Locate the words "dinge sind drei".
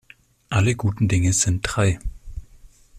1.07-1.99